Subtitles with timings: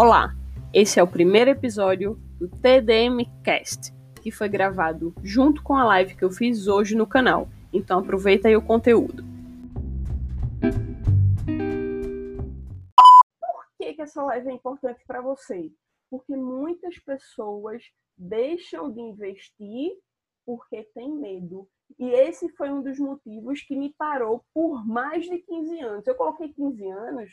[0.00, 0.32] Olá,
[0.72, 3.92] esse é o primeiro episódio do TDM Cast,
[4.22, 7.48] que foi gravado junto com a live que eu fiz hoje no canal.
[7.72, 9.24] Então aproveita aí o conteúdo.
[13.40, 15.72] Por que, que essa live é importante para você?
[16.08, 17.82] Porque muitas pessoas
[18.16, 19.98] deixam de investir
[20.46, 21.68] porque tem medo.
[21.98, 26.06] E esse foi um dos motivos que me parou por mais de 15 anos.
[26.06, 27.32] Eu coloquei 15 anos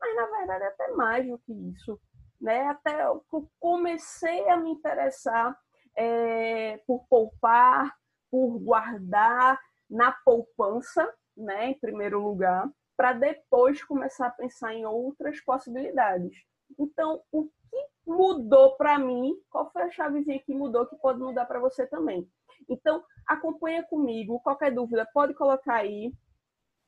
[0.00, 2.00] mas na verdade é até mais do que isso.
[2.40, 2.62] Né?
[2.66, 3.24] Até eu
[3.58, 5.56] comecei a me interessar
[5.96, 7.94] é, por poupar,
[8.30, 15.40] por guardar na poupança, né, em primeiro lugar, para depois começar a pensar em outras
[15.40, 16.36] possibilidades.
[16.78, 19.34] Então, o que mudou para mim?
[19.50, 22.28] Qual foi a chavezinha que mudou que pode mudar para você também?
[22.68, 24.40] Então, acompanha comigo.
[24.40, 26.12] Qualquer dúvida, pode colocar aí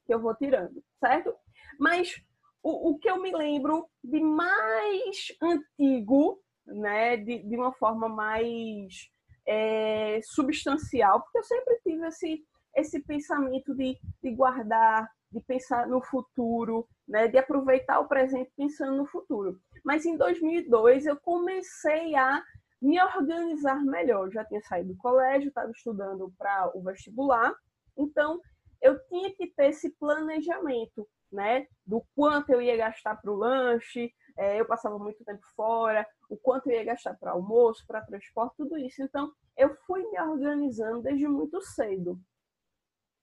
[0.05, 1.35] que eu vou tirando, certo?
[1.79, 2.15] Mas
[2.63, 9.11] o, o que eu me lembro de mais antigo, né, de, de uma forma mais
[9.47, 12.45] é, substancial, porque eu sempre tive esse,
[12.77, 18.97] esse pensamento de, de guardar, de pensar no futuro, né, de aproveitar o presente pensando
[18.97, 19.59] no futuro.
[19.85, 22.43] Mas em 2002 eu comecei a
[22.81, 24.27] me organizar melhor.
[24.27, 27.53] Eu já tinha saído do colégio, estava estudando para o vestibular,
[27.97, 28.41] então
[28.81, 31.67] eu tinha que ter esse planejamento né?
[31.87, 36.37] Do quanto eu ia gastar para o lanche, é, eu passava muito tempo fora, o
[36.37, 39.03] quanto eu ia gastar para almoço, para transporte, tudo isso.
[39.03, 42.21] Então, eu fui me organizando desde muito cedo.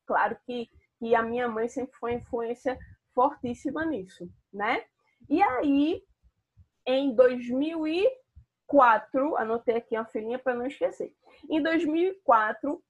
[0.06, 2.78] Claro que, que a minha mãe sempre foi uma influência
[3.14, 4.84] fortíssima nisso, né?
[5.28, 6.04] E aí,
[6.86, 11.14] em 2004, anotei aqui uma filhinha para não esquecer.
[11.50, 12.82] Em 2004,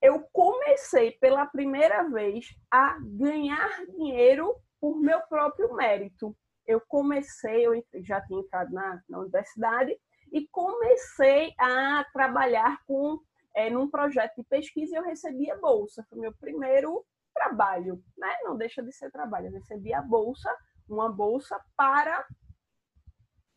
[0.00, 6.36] eu comecei pela primeira vez a ganhar dinheiro por meu próprio mérito.
[6.66, 9.98] Eu comecei, eu já tinha entrado na, na universidade
[10.32, 13.18] e comecei a trabalhar com
[13.54, 16.06] é, num projeto de pesquisa e eu recebia bolsa.
[16.08, 17.04] Foi meu primeiro
[17.34, 18.36] trabalho, né?
[18.44, 19.46] Não deixa de ser trabalho.
[19.46, 20.54] Eu recebi a bolsa,
[20.88, 22.24] uma bolsa para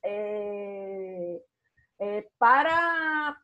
[0.03, 1.41] é,
[1.99, 3.37] é, para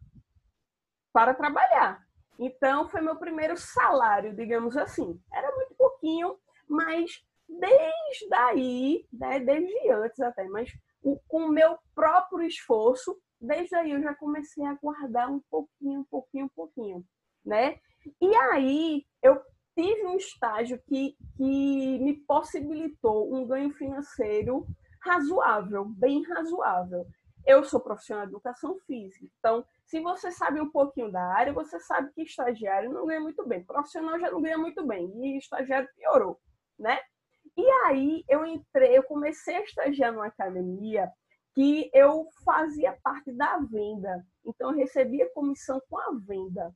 [1.14, 2.07] para trabalhar.
[2.40, 5.20] Então, foi meu primeiro salário, digamos assim.
[5.34, 6.38] Era muito pouquinho,
[6.68, 10.72] mas desde aí, né, desde antes até, mas
[11.28, 16.06] com o meu próprio esforço, desde aí eu já comecei a guardar um pouquinho, um
[16.06, 17.06] pouquinho, um pouquinho,
[17.46, 17.80] né?
[18.22, 19.42] E aí eu
[19.76, 24.68] tive um estágio que, que me possibilitou um ganho financeiro
[25.02, 27.06] razoável, bem razoável.
[27.46, 31.80] Eu sou profissional de educação física, então se você sabe um pouquinho da área, você
[31.80, 35.90] sabe que estagiário não ganha muito bem, profissional já não ganha muito bem, e estagiário
[35.96, 36.38] piorou,
[36.78, 37.00] né?
[37.56, 41.10] E aí eu entrei, eu comecei a estagiar numa academia
[41.56, 46.76] que eu fazia parte da venda, então eu recebia comissão com a venda.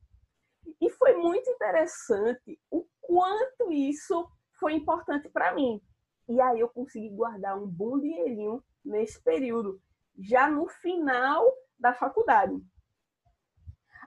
[0.79, 4.25] E foi muito interessante o quanto isso
[4.57, 5.81] foi importante para mim.
[6.29, 9.81] E aí eu consegui guardar um bom dinheirinho nesse período,
[10.17, 11.45] já no final
[11.77, 12.53] da faculdade.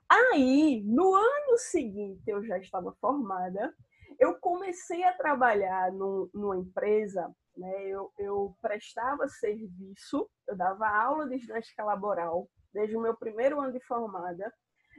[0.09, 3.75] Aí, no ano seguinte, eu já estava formada,
[4.19, 7.87] eu comecei a trabalhar no, numa empresa, né?
[7.87, 13.73] eu, eu prestava serviço, eu dava aula de ginástica laboral, desde o meu primeiro ano
[13.73, 14.53] de formada,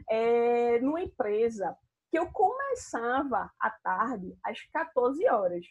[0.09, 1.75] é, numa empresa
[2.09, 5.65] que eu começava à tarde, às 14 horas.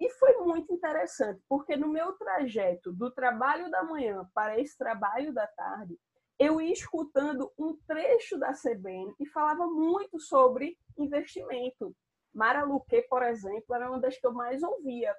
[0.00, 5.32] E foi muito interessante, porque no meu trajeto do trabalho da manhã para esse trabalho
[5.32, 5.96] da tarde,
[6.38, 11.94] eu ia escutando um trecho da CBN que falava muito sobre investimento.
[12.32, 15.14] Mara Luque, por exemplo, era uma das que eu mais ouvia.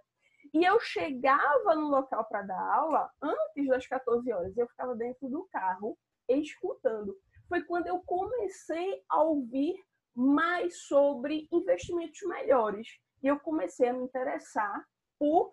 [0.53, 4.57] E eu chegava no local para dar aula antes das 14 horas.
[4.57, 7.17] Eu ficava dentro do carro escutando.
[7.47, 9.75] Foi quando eu comecei a ouvir
[10.13, 12.87] mais sobre investimentos melhores.
[13.23, 14.85] E eu comecei a me interessar
[15.17, 15.51] por,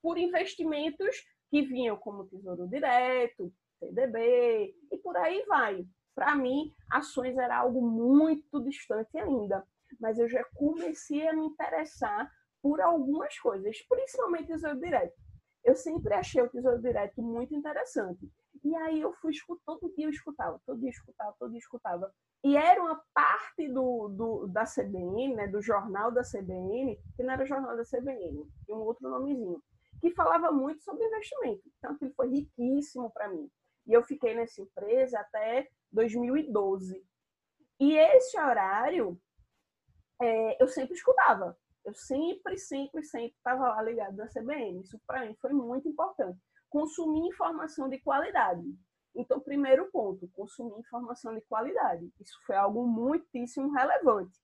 [0.00, 1.16] por investimentos
[1.50, 3.52] que vinham como Tesouro Direto,
[3.86, 5.84] CDB e por aí vai.
[6.14, 9.66] Para mim, ações era algo muito distante ainda,
[10.00, 12.30] mas eu já comecei a me interessar
[12.62, 15.14] por algumas coisas, principalmente Tesouro Direto.
[15.64, 18.30] Eu sempre achei o Tesouro Direto muito interessante.
[18.64, 21.58] E aí eu fui escutando, todo dia eu escutava, todo dia eu escutava, todo dia
[21.58, 22.12] eu escutava.
[22.44, 27.32] E era uma parte do, do, da CBN, né, do jornal da CBN, que não
[27.32, 29.62] era jornal da CBN, tinha um outro nomezinho,
[30.00, 31.62] que falava muito sobre investimento.
[31.78, 33.48] Então, aquilo foi riquíssimo para mim.
[33.86, 37.04] E eu fiquei nessa empresa até 2012.
[37.80, 39.20] E esse horário
[40.20, 41.56] é, eu sempre escutava.
[41.84, 44.80] Eu sempre, sempre, sempre estava lá ligado na CBN.
[44.80, 46.38] Isso para mim foi muito importante.
[46.70, 48.64] consumir informação de qualidade.
[49.14, 52.10] Então, primeiro ponto, consumir informação de qualidade.
[52.18, 54.38] Isso foi algo muitíssimo relevante.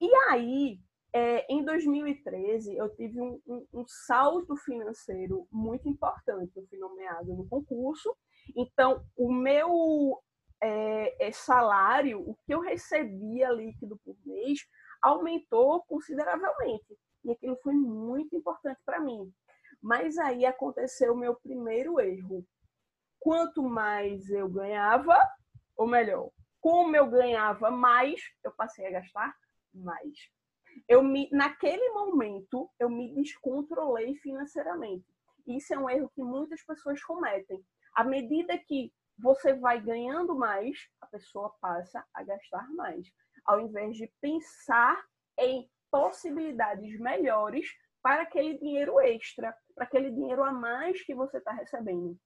[0.00, 0.78] E aí,
[1.12, 6.52] é, em 2013, eu tive um, um, um, salto financeiro muito importante.
[6.56, 8.14] Eu fui nomeado no concurso.
[8.56, 10.20] Então, o meu
[10.60, 14.60] é, é, salário, o que eu recebia líquido por mês,
[15.02, 16.98] aumentou consideravelmente.
[17.24, 19.32] E aquilo foi muito importante para mim.
[19.82, 22.44] Mas aí aconteceu o meu primeiro erro.
[23.20, 25.16] Quanto mais eu ganhava,
[25.76, 26.30] ou melhor,
[26.60, 29.34] como eu ganhava mais, eu passei a gastar
[29.72, 30.12] mais.
[30.88, 35.04] Eu me, naquele momento, eu me descontrolei financeiramente.
[35.46, 37.64] Isso é um erro que muitas pessoas cometem.
[37.98, 43.12] À medida que você vai ganhando mais, a pessoa passa a gastar mais,
[43.44, 45.04] ao invés de pensar
[45.36, 47.66] em possibilidades melhores
[48.00, 52.16] para aquele dinheiro extra, para aquele dinheiro a mais que você está recebendo.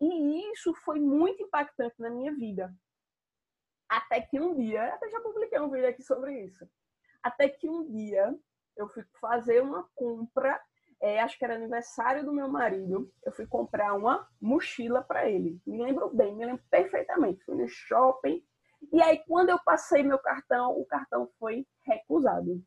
[0.00, 2.74] E isso foi muito impactante na minha vida.
[3.90, 6.66] Até que um dia, até já publiquei um vídeo aqui sobre isso.
[7.22, 8.34] Até que um dia
[8.74, 10.58] eu fui fazer uma compra,
[11.00, 13.10] é, acho que era aniversário do meu marido.
[13.24, 15.60] Eu fui comprar uma mochila para ele.
[15.66, 17.42] Me lembro bem, me lembro perfeitamente.
[17.44, 18.44] Fui no shopping.
[18.92, 22.62] E aí, quando eu passei meu cartão, o cartão foi recusado.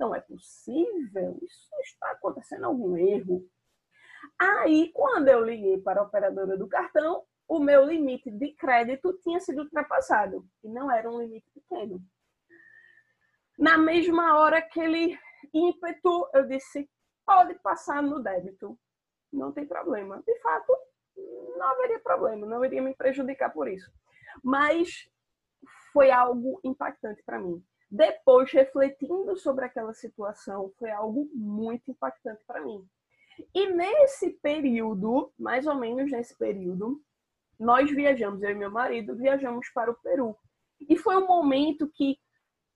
[0.00, 1.38] Não é possível?
[1.42, 3.44] Isso está acontecendo algum erro.
[4.38, 9.40] Aí, quando eu liguei para a operadora do cartão, o meu limite de crédito tinha
[9.40, 10.46] sido ultrapassado.
[10.62, 12.00] E não era um limite pequeno.
[13.58, 15.18] Na mesma hora, aquele
[15.52, 16.88] ímpeto, eu disse:
[17.28, 18.78] pode passar no débito.
[19.30, 20.22] Não tem problema.
[20.26, 20.74] De fato,
[21.58, 23.92] não haveria problema, não iria me prejudicar por isso.
[24.42, 25.10] Mas
[25.92, 27.62] foi algo impactante para mim.
[27.90, 32.82] Depois, refletindo sobre aquela situação, foi algo muito impactante para mim.
[33.54, 37.00] E nesse período, mais ou menos nesse período,
[37.58, 40.34] nós viajamos, eu e meu marido, viajamos para o Peru.
[40.80, 42.18] E foi um momento que,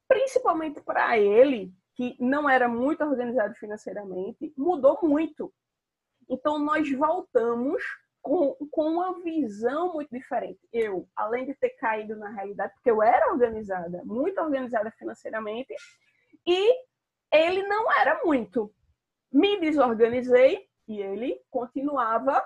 [0.08, 5.52] principalmente para ele, que não era muito organizado financeiramente, mudou muito.
[6.28, 7.82] Então, nós voltamos
[8.22, 10.60] com, com uma visão muito diferente.
[10.72, 15.74] Eu, além de ter caído na realidade, porque eu era organizada, muito organizada financeiramente,
[16.46, 16.74] e
[17.32, 18.72] ele não era muito.
[19.30, 22.44] Me desorganizei e ele continuava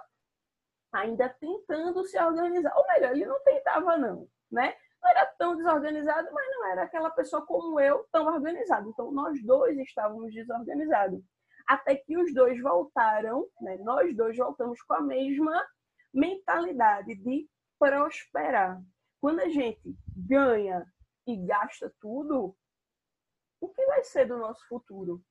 [0.92, 2.72] ainda tentando se organizar.
[2.76, 4.74] Ou melhor, ele não tentava, não, né?
[5.06, 8.88] Era tão desorganizado, mas não era aquela pessoa como eu, tão organizado.
[8.88, 11.22] Então, nós dois estávamos desorganizados
[11.66, 13.76] até que os dois voltaram, né?
[13.78, 15.66] nós dois voltamos com a mesma
[16.14, 17.48] mentalidade de
[17.78, 18.80] prosperar.
[19.20, 20.86] Quando a gente ganha
[21.26, 22.56] e gasta tudo,
[23.60, 25.22] o que vai ser do nosso futuro?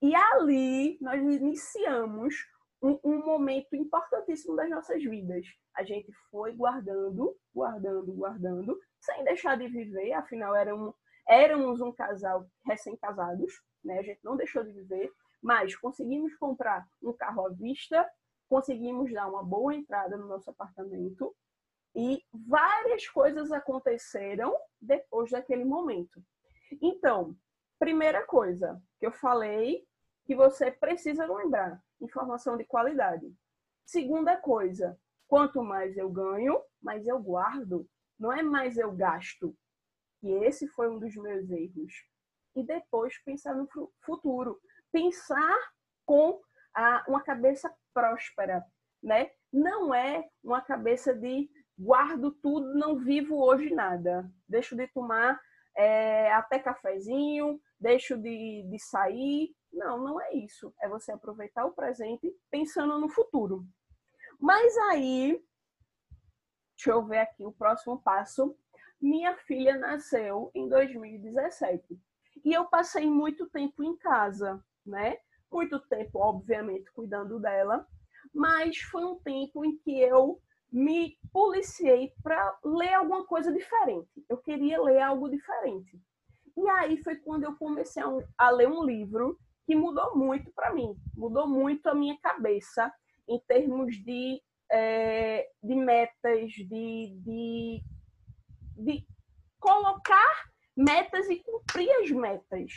[0.00, 2.34] E ali nós iniciamos
[2.82, 5.46] um, um, momento importantíssimo das nossas vidas.
[5.76, 10.94] A gente foi guardando, guardando, guardando, sem deixar de viver, afinal éramos,
[11.28, 14.00] éramos um casal recém-casados, né?
[14.00, 15.10] a gente não deixou de viver,
[15.40, 18.08] mas conseguimos comprar um carro à vista,
[18.48, 21.34] conseguimos dar uma boa entrada no nosso apartamento
[21.94, 26.22] e várias coisas aconteceram depois daquele momento.
[26.82, 27.36] Então,
[27.78, 29.86] primeira coisa que eu falei
[30.24, 33.32] que você precisa lembrar, informação de qualidade.
[33.84, 34.98] Segunda coisa,
[35.28, 39.56] quanto mais eu ganho, mais eu guardo, não é mais eu gasto.
[40.22, 41.92] E esse foi um dos meus erros.
[42.54, 43.68] E depois pensar no
[44.02, 44.58] futuro
[44.92, 45.58] pensar
[46.06, 46.40] com
[46.74, 48.64] a, uma cabeça próspera,
[49.02, 49.30] né?
[49.52, 54.30] Não é uma cabeça de guardo tudo, não vivo hoje nada.
[54.48, 55.38] Deixo de tomar
[55.76, 59.54] é, até cafezinho, deixo de, de sair.
[59.70, 60.74] Não, não é isso.
[60.80, 63.66] É você aproveitar o presente pensando no futuro.
[64.40, 65.38] Mas aí,
[66.76, 68.56] deixa eu ver aqui o próximo passo.
[69.00, 71.98] Minha filha nasceu em 2017
[72.44, 75.18] e eu passei muito tempo em casa né?
[75.50, 77.86] Muito tempo, obviamente, cuidando dela,
[78.32, 80.40] mas foi um tempo em que eu
[80.70, 84.24] me policiei para ler alguma coisa diferente.
[84.28, 86.00] Eu queria ler algo diferente.
[86.56, 90.72] E aí foi quando eu comecei a, a ler um livro que mudou muito para
[90.72, 92.92] mim, mudou muito a minha cabeça
[93.28, 94.40] em termos de,
[94.70, 97.82] é, de metas, de, de,
[98.76, 99.06] de
[99.58, 102.72] colocar metas e cumprir as metas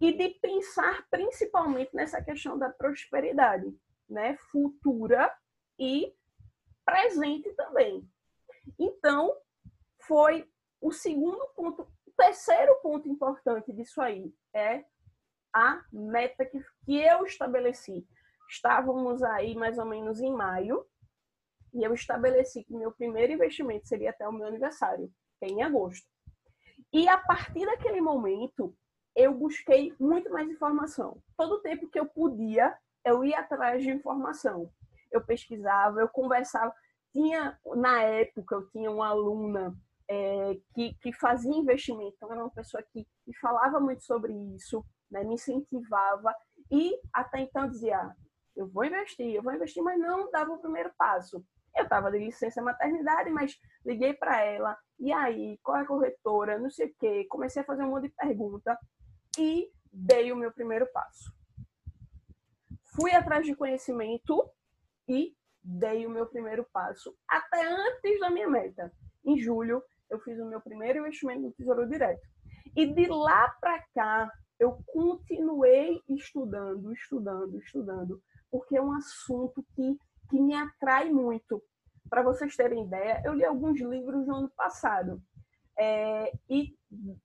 [0.00, 3.76] e de pensar principalmente nessa questão da prosperidade,
[4.08, 5.32] né, futura
[5.78, 6.14] e
[6.84, 8.08] presente também.
[8.78, 9.36] Então,
[10.00, 10.48] foi
[10.80, 14.84] o segundo ponto, o terceiro ponto importante disso aí é
[15.52, 18.06] a meta que, que eu estabeleci.
[18.48, 20.86] Estávamos aí mais ou menos em maio
[21.74, 25.10] e eu estabeleci que meu primeiro investimento seria até o meu aniversário,
[25.40, 26.06] é em agosto.
[26.92, 28.74] E a partir daquele momento,
[29.14, 31.20] eu busquei muito mais informação.
[31.36, 34.70] Todo tempo que eu podia, eu ia atrás de informação.
[35.10, 36.72] Eu pesquisava, eu conversava.
[37.12, 39.74] Tinha, na época, eu tinha uma aluna
[40.08, 44.84] é, que, que fazia investimento, então era uma pessoa que, que falava muito sobre isso,
[45.10, 46.34] né, me incentivava
[46.70, 48.14] e até então dizia,
[48.56, 51.44] eu vou investir, eu vou investir, mas não dava o primeiro passo.
[51.78, 53.56] Eu estava de licença maternidade, mas
[53.86, 57.64] liguei para ela, e aí, qual é a corretora, não sei o quê, comecei a
[57.64, 58.76] fazer um monte de pergunta
[59.38, 61.32] e dei o meu primeiro passo.
[62.96, 64.50] Fui atrás de conhecimento
[65.08, 68.92] e dei o meu primeiro passo até antes da minha meta.
[69.24, 72.26] Em julho, eu fiz o meu primeiro investimento no Tesouro Direto.
[72.74, 78.20] E de lá para cá, eu continuei estudando, estudando, estudando,
[78.50, 79.96] porque é um assunto que,
[80.28, 81.62] que me atrai muito.
[82.08, 85.22] Para vocês terem ideia, eu li alguns livros no ano passado.
[85.78, 86.74] É, e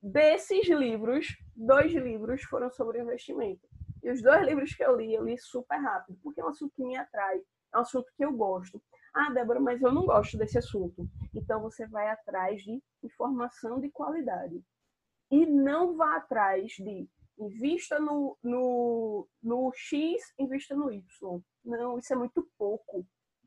[0.01, 3.67] desses livros, dois livros foram sobre investimento.
[4.03, 6.73] E os dois livros que eu li, eu li super rápido, porque é um assunto
[6.75, 7.37] que me atrai,
[7.73, 8.81] é um assunto que eu gosto.
[9.13, 11.07] Ah, Débora, mas eu não gosto desse assunto.
[11.33, 14.61] Então você vai atrás de informação de qualidade.
[15.31, 17.07] E não vá atrás de
[17.39, 21.41] invista no, no, no X, invista no Y.
[21.63, 23.05] Não, isso é muito pouco.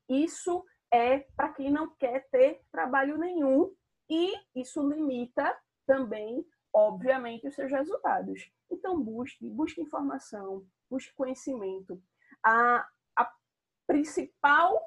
[0.08, 3.74] Isso é para quem não quer ter trabalho nenhum
[4.08, 5.56] e isso limita
[5.86, 8.50] também, obviamente, os seus resultados.
[8.70, 12.00] Então, busque, busque informação, busque conhecimento.
[12.42, 13.32] A, a
[13.86, 14.80] principal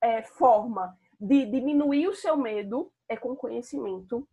[0.00, 4.28] é, forma de diminuir o seu medo é com conhecimento.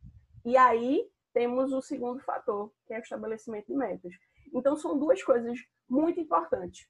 [0.46, 4.14] E aí temos o segundo fator, que é o estabelecimento de metas.
[4.54, 6.90] Então, são duas coisas muito importantes.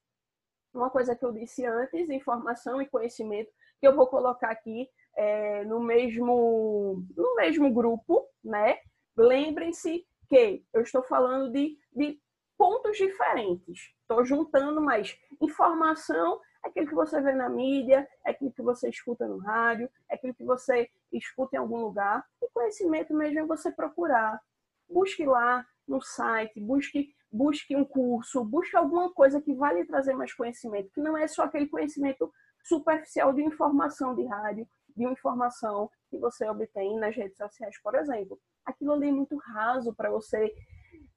[0.77, 5.65] Uma coisa que eu disse antes, informação e conhecimento, que eu vou colocar aqui é,
[5.65, 8.77] no, mesmo, no mesmo grupo, né?
[9.17, 12.19] Lembrem-se que eu estou falando de, de
[12.55, 13.91] pontos diferentes.
[14.01, 19.39] Estou juntando mais informação, aquilo que você vê na mídia, aquilo que você escuta no
[19.39, 22.23] rádio, aquilo que você escuta em algum lugar.
[22.41, 24.39] E conhecimento mesmo é você procurar.
[24.87, 30.13] Busque lá no site, busque, busque um curso, busque alguma coisa que vai lhe trazer
[30.15, 32.31] mais conhecimento, que não é só aquele conhecimento
[32.63, 38.39] superficial de informação de rádio, de informação que você obtém nas redes sociais, por exemplo.
[38.65, 40.53] Aquilo ali é muito raso para você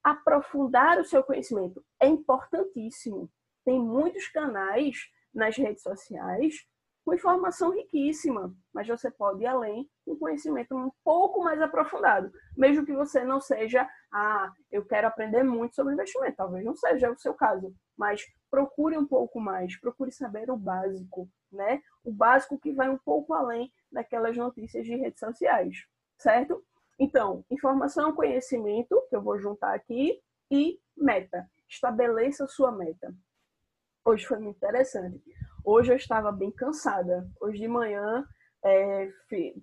[0.03, 1.83] aprofundar o seu conhecimento.
[1.99, 3.29] É importantíssimo.
[3.63, 6.55] Tem muitos canais nas redes sociais
[7.03, 12.85] com informação riquíssima, mas você pode ir além com conhecimento um pouco mais aprofundado, mesmo
[12.85, 17.17] que você não seja, ah, eu quero aprender muito sobre investimento, talvez não seja o
[17.17, 21.81] seu caso, mas procure um pouco mais, procure saber o básico, né?
[22.03, 25.85] O básico que vai um pouco além daquelas notícias de redes sociais,
[26.17, 26.63] certo?
[26.99, 31.49] Então, informação, conhecimento, que eu vou juntar aqui, e meta.
[31.67, 33.15] Estabeleça sua meta.
[34.03, 35.23] Hoje foi muito interessante.
[35.63, 37.29] Hoje eu estava bem cansada.
[37.39, 38.25] Hoje de manhã
[38.65, 39.09] é,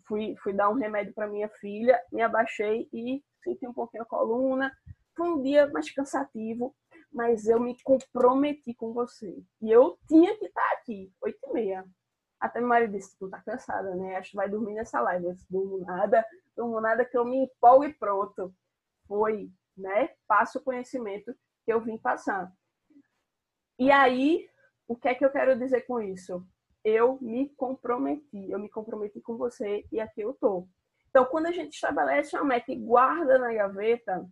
[0.06, 4.06] fui, fui dar um remédio para minha filha, me abaixei e senti um pouquinho a
[4.06, 4.72] coluna.
[5.16, 6.72] Foi um dia mais cansativo,
[7.12, 9.42] mas eu me comprometi com você.
[9.60, 11.84] E eu tinha que estar aqui, oito e meia.
[12.40, 14.14] Até meu marido disse, tu tá cansada, né?
[14.16, 15.24] Acho que vai dormir nessa live.
[15.24, 16.24] Eu disse, durmo nada,
[16.56, 18.54] durmo nada que eu me empolgo e pronto.
[19.08, 20.10] Foi, né?
[20.28, 22.52] Passo o conhecimento que eu vim passar.
[23.76, 24.48] E aí,
[24.88, 26.44] o que é que eu quero dizer com isso?
[26.82, 30.66] Eu me comprometi, eu me comprometi com você e aqui eu tô.
[31.10, 34.26] Então, quando a gente estabelece uma meta e guarda na gaveta,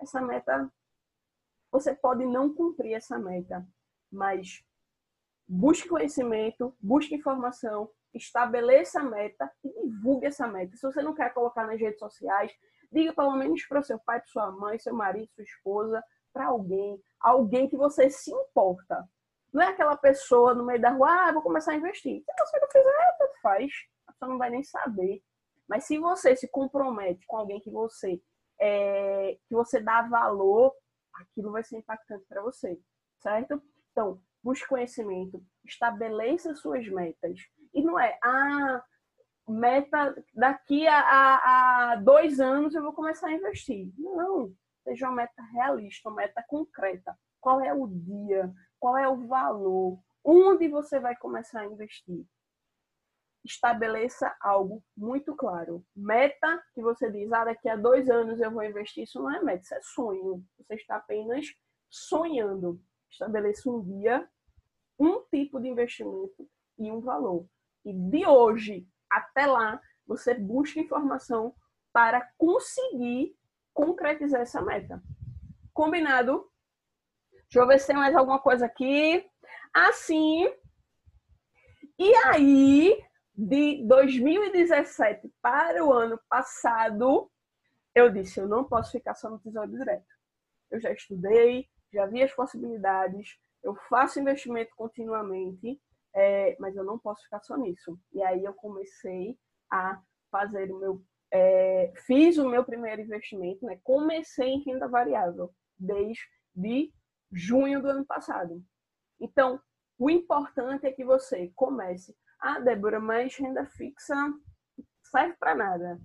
[0.00, 0.72] essa meta,
[1.72, 3.66] você pode não cumprir essa meta,
[4.10, 4.64] mas
[5.48, 10.76] busque conhecimento, busque informação, estabeleça a meta e divulgue essa meta.
[10.76, 12.52] Se você não quer colocar nas redes sociais,
[12.92, 16.46] diga pelo menos para o seu pai, para sua mãe, seu marido, sua esposa, para
[16.46, 19.08] alguém, alguém que você se importa.
[19.54, 22.24] Não é aquela pessoa no meio da rua, ah, vou começar a investir.
[22.24, 23.72] Se você não fizer, tanto faz.
[24.08, 25.22] A pessoa não vai nem saber.
[25.68, 28.20] Mas se você se compromete com alguém que você
[28.60, 30.74] é, que você dá valor,
[31.14, 32.78] aquilo vai ser impactante para você,
[33.20, 33.62] certo?
[33.92, 37.38] Então, busque conhecimento, estabeleça suas metas.
[37.72, 38.84] E não é, ah,
[39.48, 43.92] meta daqui a, a, a dois anos eu vou começar a investir.
[43.96, 47.16] Não, seja uma meta realista, uma meta concreta.
[47.40, 48.52] Qual é o dia?
[48.84, 49.98] Qual é o valor?
[50.22, 52.26] Onde você vai começar a investir?
[53.42, 55.82] Estabeleça algo muito claro.
[55.96, 59.42] Meta que você diz, ah, daqui a dois anos eu vou investir, isso não é
[59.42, 60.44] meta, isso é sonho.
[60.58, 61.46] Você está apenas
[61.88, 62.78] sonhando.
[63.10, 64.28] estabeleça um guia,
[64.98, 66.46] um tipo de investimento
[66.78, 67.48] e um valor.
[67.86, 71.54] E de hoje até lá, você busca informação
[71.90, 73.34] para conseguir
[73.72, 75.02] concretizar essa meta.
[75.72, 76.52] Combinado?
[77.54, 79.24] Deixa eu ver se tem mais alguma coisa aqui.
[79.72, 80.52] Assim.
[81.96, 83.00] E aí,
[83.32, 87.30] de 2017 para o ano passado,
[87.94, 90.04] eu disse: eu não posso ficar só no Tesouro Direto.
[90.68, 95.80] Eu já estudei, já vi as possibilidades, eu faço investimento continuamente,
[96.12, 97.96] é, mas eu não posso ficar só nisso.
[98.12, 99.38] E aí eu comecei
[99.70, 101.00] a fazer o meu.
[101.30, 103.78] É, fiz o meu primeiro investimento, né?
[103.84, 106.92] Comecei em renda variável desde
[107.32, 108.62] junho do ano passado.
[109.20, 109.60] Então,
[109.98, 112.16] o importante é que você comece.
[112.40, 114.14] Ah, Débora, mas renda fixa
[115.04, 116.00] serve para nada.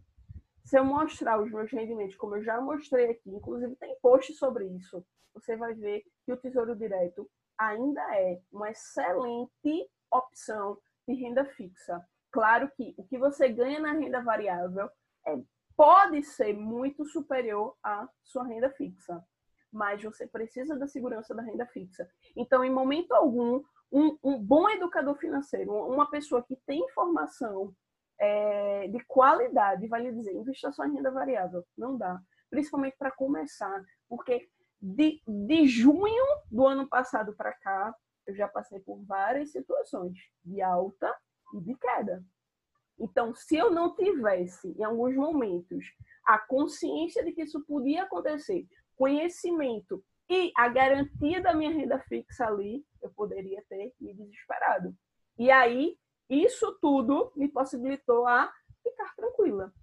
[0.64, 4.68] Se eu mostrar os meus rendimentos, como eu já mostrei aqui, inclusive tem post sobre
[4.68, 11.46] isso, você vai ver que o Tesouro Direto ainda é uma excelente opção de renda
[11.46, 12.06] fixa.
[12.32, 14.90] Claro que o que você ganha na renda variável
[15.28, 15.36] é,
[15.76, 19.24] pode ser muito superior à sua renda fixa,
[19.72, 22.10] mas você precisa da segurança da renda fixa.
[22.36, 27.74] Então, em momento algum, um, um bom educador financeiro, uma pessoa que tem informação
[28.20, 31.64] é, de qualidade, vai lhe dizer, invista só em renda variável.
[31.78, 32.20] Não dá.
[32.50, 34.50] Principalmente para começar, porque
[34.82, 37.96] de, de junho do ano passado para cá,
[38.26, 41.14] eu já passei por várias situações de alta
[41.54, 42.24] e de queda.
[43.00, 45.86] Então, se eu não tivesse, em alguns momentos,
[46.26, 48.68] a consciência de que isso podia acontecer,
[49.00, 54.94] conhecimento e a garantia da minha renda fixa ali, eu poderia ter me desesperado.
[55.38, 55.98] E aí,
[56.30, 58.52] isso tudo me possibilitou a
[58.84, 59.74] ficar tranquila.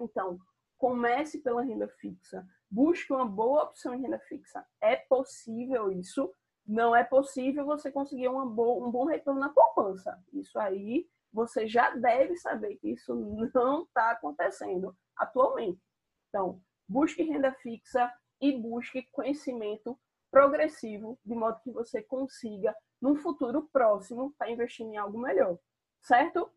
[0.00, 0.38] Então,
[0.78, 4.64] comece pela renda fixa, busque uma boa opção em renda fixa.
[4.80, 6.32] É possível isso,
[6.66, 10.18] não é possível você conseguir boa, um bom retorno na poupança.
[10.32, 15.80] Isso aí você já deve saber que isso não está acontecendo atualmente.
[16.28, 19.98] Então, busque renda fixa e busque conhecimento
[20.30, 25.58] progressivo, de modo que você consiga, num futuro próximo, estar tá investindo em algo melhor.
[26.02, 26.50] Certo?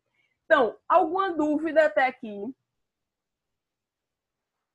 [0.46, 2.54] Então, alguma dúvida até aqui?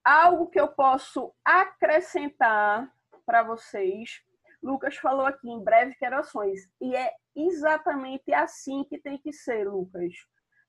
[0.05, 2.93] Algo que eu posso acrescentar
[3.25, 4.25] para vocês
[4.67, 6.69] Lucas falou aqui, em breve quero ações.
[6.81, 10.13] E é exatamente assim que tem que ser, Lucas.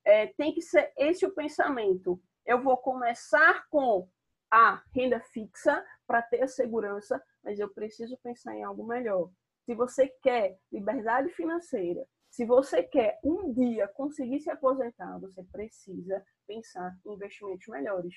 [0.06, 2.22] É, tem que ser esse o pensamento.
[2.46, 4.08] Eu vou começar com
[4.52, 9.30] a renda fixa para ter a segurança, mas eu preciso pensar em algo melhor.
[9.66, 16.26] Se você quer liberdade financeira, se você quer um dia conseguir se aposentar, você precisa
[16.48, 18.16] pensar em investimentos melhores.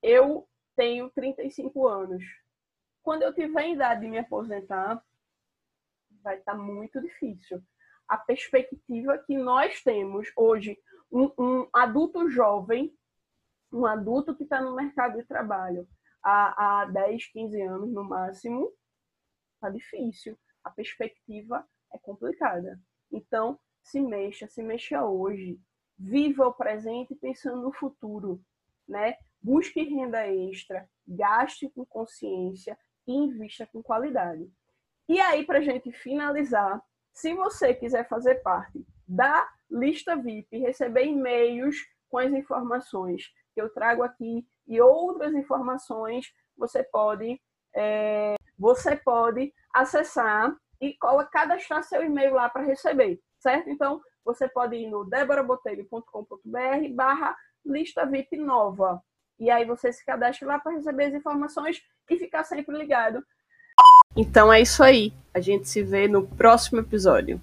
[0.00, 2.24] Eu tenho 35 anos
[3.02, 5.04] quando eu tiver a idade de me aposentar,
[6.22, 7.62] vai estar tá muito difícil.
[8.08, 10.78] A perspectiva que nós temos hoje,
[11.10, 12.96] um, um adulto jovem,
[13.72, 15.88] um adulto que está no mercado de trabalho
[16.22, 18.72] há, há 10, 15 anos no máximo,
[19.54, 20.38] está difícil.
[20.64, 22.80] A perspectiva é complicada.
[23.10, 25.58] Então, se mexa, se mexa hoje.
[25.98, 28.42] Viva o presente pensando no futuro,
[28.88, 29.16] né?
[29.40, 34.50] Busque renda extra, gaste com consciência e invista com qualidade.
[35.08, 36.80] E aí, para gente finalizar,
[37.12, 41.76] se você quiser fazer parte da lista VIP, receber e-mails
[42.08, 47.40] com as informações que eu trago aqui e outras informações, você pode,
[47.74, 50.96] é, você pode acessar e
[51.30, 53.70] cadastrar seu e-mail lá para receber, certo?
[53.70, 59.02] Então, você pode ir no deborabotelho.com.br barra lista VIP nova.
[59.38, 63.24] E aí você se cadastra lá para receber as informações e ficar sempre ligado.
[64.16, 65.12] Então é isso aí.
[65.34, 67.40] A gente se vê no próximo episódio.